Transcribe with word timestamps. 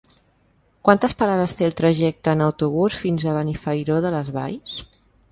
Quantes 0.87 1.13
parades 1.17 1.51
té 1.59 1.67
el 1.67 1.75
trajecte 1.81 2.33
en 2.37 2.41
autobús 2.45 2.97
fins 3.01 3.25
a 3.25 3.35
Benifairó 3.35 3.99
de 4.07 4.13
les 4.15 4.33
Valls? 4.39 4.79